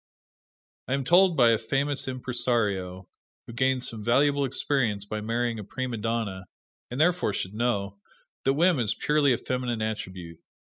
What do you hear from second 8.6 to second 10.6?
is purely a feminine attribute.